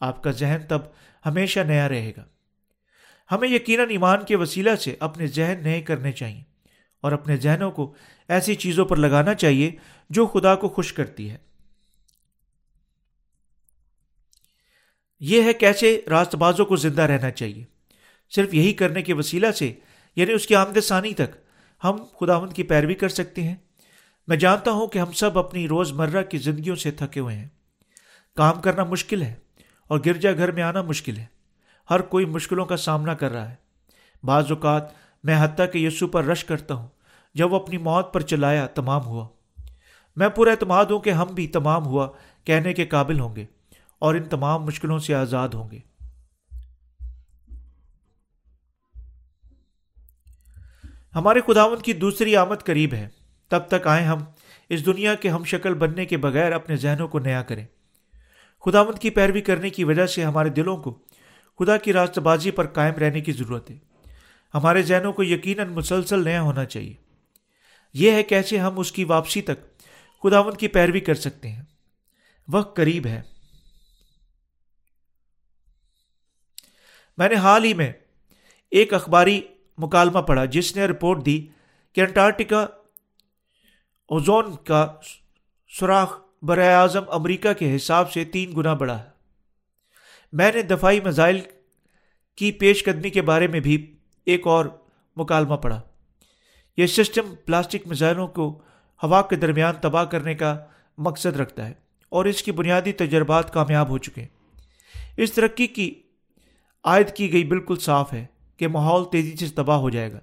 [0.00, 0.78] آپ کا ذہن تب
[1.26, 2.24] ہمیشہ نیا رہے گا۔
[3.30, 6.42] ہمیں یقیناً ایمان کے وسیلہ سے اپنے ذہن نئے کرنے چاہیے
[7.00, 7.94] اور اپنے ذہنوں کو
[8.28, 9.70] ایسی چیزوں پر لگانا چاہیے
[10.10, 11.45] جو خدا کو خوش کرتی ہے۔
[15.20, 17.64] یہ ہے کیسے راست بازوں کو زندہ رہنا چاہیے۔
[18.30, 19.72] صرف یہی کرنے کے وسیلہ سے
[20.16, 21.36] یعنی اس کی آمد ثانی تک،
[21.84, 23.54] ہم خداوند کی پیروی کر سکتے ہیں۔
[24.26, 27.48] میں جانتا ہوں کہ ہم سب اپنی روز مرہ کی زندگیوں سے تھکے ہوئے ہیں۔
[28.36, 29.34] کام کرنا مشکل ہے
[29.88, 31.24] اور گرجا گھر میں آنا مشکل ہے۔
[31.90, 33.54] ہر کوئی مشکلوں کا سامنا کر رہا ہے۔
[34.24, 34.82] بعض اوقات
[35.24, 36.88] میں حتیٰ کہ یسو پر رش کرتا ہوں،
[37.34, 39.28] جب وہ اپنی موت پر چلایا تمام ہوا۔
[40.16, 42.08] میں پورا اعتماد ہوں کہ ہم بھی تمام ہوا
[42.44, 43.44] کہنے کے قابل ہوں گے۔
[43.98, 45.78] اور ان تمام مشکلوں سے آزاد ہوں گے۔
[51.14, 53.08] ہمارے خداون کی دوسری آمد قریب ہے۔
[53.48, 54.18] تب تک آئیں ہم
[54.68, 57.66] اس دنیا کے ہم شکل بننے کے بغیر اپنے ذہنوں کو نیا کریں۔
[58.64, 60.98] خداوند کی پیروی کرنے کی وجہ سے ہمارے دلوں کو
[61.58, 63.78] خدا کی راست بازی پر قائم رہنے کی ضرورت ہے۔
[64.54, 66.94] ہمارے ذہنوں کو یقیناً مسلسل نیا ہونا چاہیے۔
[67.94, 69.78] یہ ہے کیسے ہم اس کی واپسی تک
[70.22, 71.62] خداوند کی پیروی کر سکتے ہیں۔
[72.48, 73.35] وقت قریب ہے۔
[77.16, 77.92] میں نے حال ہی میں
[78.70, 79.40] ایک اخباری
[79.78, 81.46] مکالمہ پڑھا جس نے رپورٹ دی
[81.92, 82.60] کہ انٹارکٹیکا
[84.08, 84.94] اوزون کا
[85.68, 89.04] سوراخ برائے اعظم امریکہ کے حساب سے تین گنا بڑا ہے۔
[90.32, 91.40] میں نے دفاعی میزائل
[92.36, 94.66] کی پیش قدمی کے بارے میں بھی ایک اور
[95.16, 95.80] مکالمہ پڑھا۔
[96.76, 98.62] یہ سسٹم پلاسٹک میزائلوں کو
[99.02, 100.58] ہوا کے درمیان تباہ کرنے کا
[100.98, 101.74] مقصد رکھتا ہے
[102.08, 104.28] اور اس کی بنیادی تجربات کامیاب ہو چکے ہیں۔
[105.16, 106.02] اس ترقی کی
[106.86, 110.18] عائد کی گئی بالکل صاف ہے کہ ماحول تیزی سے تباہ ہو جائے گا۔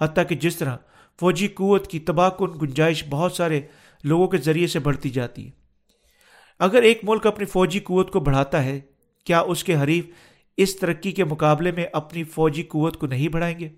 [0.00, 0.76] حتیٰ کہ جس طرح
[1.20, 3.60] فوجی قوت کی تباہ کن گنجائش بہت سارے
[4.04, 5.50] لوگوں کے ذریعے سے بڑھتی جاتی ہے۔
[6.58, 8.80] اگر ایک ملک اپنی فوجی قوت کو بڑھاتا ہے،
[9.24, 10.04] کیا اس کے حریف
[10.56, 13.68] اس ترقی کے مقابلے میں اپنی فوجی قوت کو نہیں بڑھائیں گے؟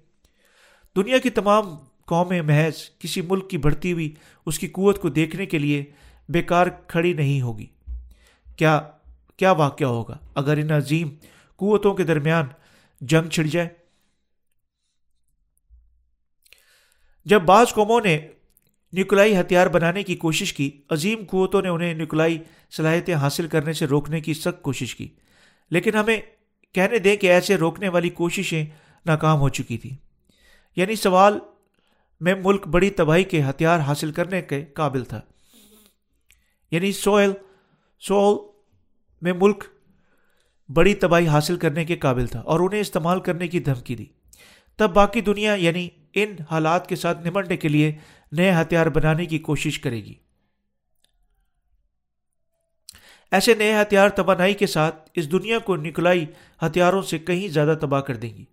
[0.97, 1.65] دنیا کی تمام
[2.05, 4.15] قومیں محض کسی ملک کی بڑھتی ہوئی
[4.47, 5.85] اس کی قوت کو دیکھنے کے لیے
[6.29, 7.67] بیکار کھڑی نہیں ہوگی۔
[8.57, 8.81] کیا
[9.37, 11.09] کیا واقعہ ہوگا؟ اگر ان عظیم
[11.59, 12.47] قوتوں کے درمیان
[13.01, 13.68] جنگ چھڑ جائے۔
[17.25, 18.29] جب بعض قوموں نے
[18.92, 22.38] نیوکلائی ہتھیار بنانے کی کوشش کی، عظیم قوتوں نے انہیں نیوکلائی
[22.71, 25.09] صلاحیتیں حاصل کرنے سے روکنے کی سخت کوشش کی۔
[25.71, 26.21] لیکن ہمیں
[26.73, 28.66] کہنے دیں کہ ایسے روکنے والی کوششیں
[29.07, 29.97] ناکام ہو چکی تھیں۔
[30.77, 31.38] یعنی سوال
[32.21, 35.21] میں ملک بڑی تباہی کے ہتھیار حاصل کرنے کے قابل تھا۔
[36.71, 37.33] یعنی سوئل
[38.01, 38.61] سول
[39.23, 39.64] میں ملک
[40.69, 44.07] بڑی تباہی حاصل کرنے کے قابل تھا اور انہیں استعمال کرنے کی دھمکی دی۔
[44.77, 47.93] تب باقی دنیا یعنی ان حالات کے ساتھ نمٹنے کے لیے
[48.33, 50.15] نئے ہتھیار بنانے کی کوشش کرے گی۔
[53.31, 56.27] ایسے نئے ہتھیار توانائی کے ساتھ اس دنیا کو نکلائی
[56.67, 58.45] ہتھیاروں سے کہیں زیادہ تباہ کر دیں گی۔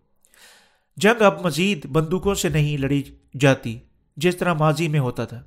[0.98, 3.04] جنگ اب مزید بندوقوں سے نہیں لڑی
[3.40, 3.80] جاتی
[4.18, 5.44] جس طرح ماضی میں ہوتا تھا۔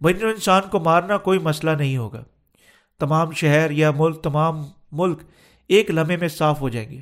[0.00, 2.24] بین انسان کو مارنا کوئی مسئلہ نہیں ہوگا۔
[3.00, 5.22] تمام شہر یا ملک، تمام ملک
[5.68, 7.00] ایک لمحے میں صاف ہو جائیں گے۔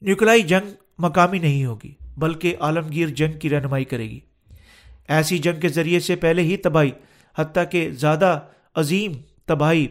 [0.00, 4.20] نیوکلائی جنگ مقامی نہیں ہوگی، بلکہ عالمگیر جنگ کی رہنمائی کرے گی۔
[5.08, 6.90] ایسی جنگ کے ذریعے سے پہلے ہی تباہی،
[7.38, 8.40] حتیٰ کہ زیادہ
[8.74, 9.12] عظیم
[9.46, 9.86] تباہی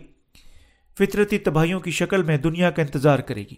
[0.97, 3.55] فطرتی تباہیوں کی شکل میں دنیا کا انتظار کرے گی۔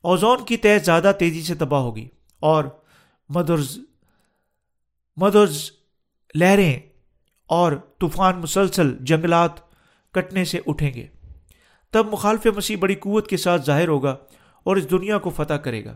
[0.00, 2.08] اوزون کی طے زیادہ تیزی سے تباہ ہوگی
[2.40, 2.64] اور
[3.28, 3.78] مدرز
[5.16, 5.70] مدرز
[6.34, 6.80] لہریں
[7.46, 9.50] اور طوفان مسلسل جنگلات
[10.12, 11.06] کٹنے سے اٹھیں گے۔
[11.92, 14.16] تب مخالف مسیح بڑی قوت کے ساتھ ظاہر ہوگا
[14.66, 15.94] اور اس دنیا کو فتح کرے گا۔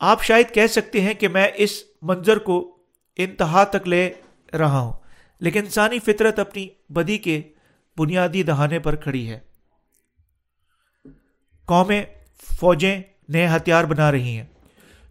[0.00, 2.78] آپ شاید کہہ سکتے ہیں کہ میں اس منظر کو
[3.16, 4.12] انتہا تک لے
[4.58, 4.92] رہا ہوں،
[5.40, 7.40] لیکن انسانی فطرت اپنی بدی کے
[7.96, 9.38] بنیادی دہانے پر کھڑی ہے۔
[11.68, 12.04] قومیں
[12.60, 14.46] فوجیں نئے ہتھیار بنا رہی ہیں،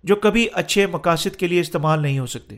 [0.04, 2.58] جو کبھی اچھے مقاصد کے لیے استعمال نہیں ہو سکتے۔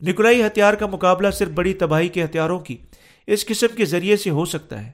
[0.00, 2.76] نکلائی ہتھیار کا مقابلہ صرف بڑی تباہی کے ہتھیاروں کی،
[3.26, 4.92] اس قسم کے ذریعے سے ہو سکتا ہے۔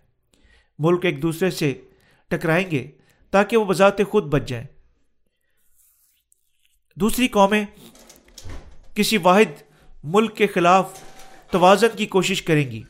[0.78, 1.74] ملک ایک دوسرے سے
[2.28, 2.90] ٹکرائیں گے
[3.30, 4.66] تاکہ وہ بذات خود بچ جائیں۔
[6.96, 7.64] دوسری قومیں
[8.94, 9.62] کسی واحد
[10.04, 11.00] ملک کے خلاف
[11.50, 12.82] توازن کی کوشش کریں گی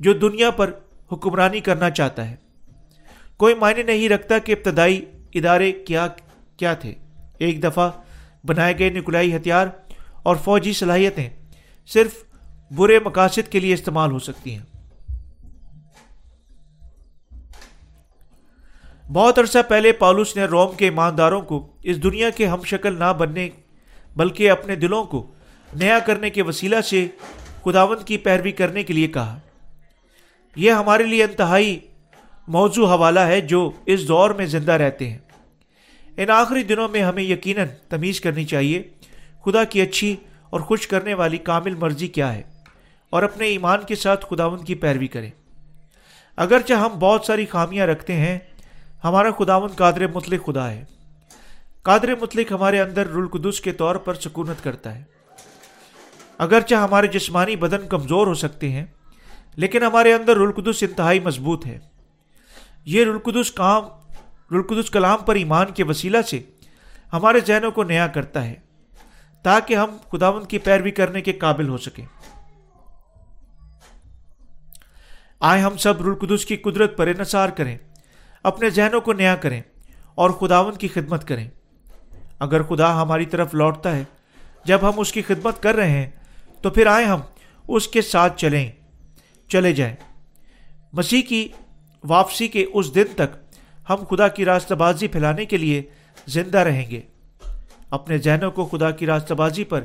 [0.00, 0.72] جو دنیا پر
[1.12, 2.36] حکمرانی کرنا چاہتا ہے۔
[3.36, 5.04] کوئی معنی نہیں رکھتا کہ ابتدائی
[5.34, 6.06] ادارے کیا
[6.56, 6.94] کیا تھے۔
[7.38, 7.90] ایک دفعہ
[8.46, 9.66] بنائے گئے نکلائی ہتھیار
[10.24, 11.28] اور فوجی صلاحیتیں
[11.86, 12.24] صرف
[12.70, 14.62] برے مقاصد کے لیے استعمال ہو سکتی ہیں۔
[19.12, 23.12] بہت عرصہ پہلے پالوس نے روم کے ایمانداروں کو اس دنیا کے ہم شکل نہ
[23.18, 23.48] بننے،
[24.16, 25.34] بلکہ اپنے دلوں کو
[25.74, 27.06] نیا کرنے کے وسیلہ سے
[27.64, 29.38] خداوند کی پیروی کرنے کے لیے کہا۔
[30.56, 31.80] یہ ہمارے لیے انتہائی
[32.48, 35.18] موضوع حوالہ ہے جو اس دور میں زندہ رہتے ہیں۔
[36.16, 38.82] ان آخری دنوں میں ہمیں یقیناً تمیز کرنی چاہیے
[39.44, 40.16] خدا کی اچھی
[40.50, 42.42] اور خوش کرنے والی کامل مرضی کیا ہے
[43.10, 45.30] اور اپنے ایمان کے ساتھ خداون کی پیروی کریں
[46.36, 48.38] اگرچہ ہم بہت ساری خامیاں رکھتے ہیں،
[49.04, 50.84] ہمارا خداون قادر مطلق خدا ہے۔
[51.82, 55.02] قادر مطلق ہمارے اندر رلقدس کے طور پر سکونت کرتا ہے۔
[56.38, 58.84] اگرچہ ہمارے جسمانی بدن کمزور ہو سکتے ہیں،
[59.56, 61.78] لیکن ہمارے اندر رلقدس انتہائی مضبوط ہے۔
[62.84, 63.84] یہ رلقدس کام
[64.50, 66.42] رلقدس کلام پر ایمان کے وسیلہ سے
[67.12, 68.54] ہمارے ذہنوں کو نیا کرتا ہے۔
[69.44, 72.06] تاکہ ہم خداون کی پیروی کرنے کے قابل ہو سکیں۔
[75.40, 77.78] آئے ہم سب رلقدس کی قدرت پر انحصار کریں،
[78.42, 79.62] اپنے ذہنوں کو نیا کریں
[80.14, 81.48] اور خداون کی خدمت کریں۔
[82.38, 84.04] اگر خدا ہماری طرف لوٹتا ہے،
[84.64, 86.10] جب ہم اس کی خدمت کر رہے ہیں،
[86.62, 87.20] تو پھر آئے ہم
[87.68, 88.72] اس کے ساتھ چلیں،
[89.48, 89.96] چلے جائیں۔
[90.92, 91.48] مسیح کی
[92.04, 93.36] واپسی کے اس دن تک
[93.88, 95.82] ہم خدا کی راستہ بازی پھیلانے کے لیے
[96.26, 97.00] زندہ رہیں گے۔
[97.94, 99.80] اپنے ذہنوں کو خدا کی راستہ بازی پر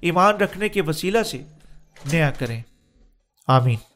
[0.00, 1.42] ایمان رکھنے کے وسیلہ سے
[2.12, 2.62] نیا کریں۔
[3.48, 3.93] آمین۔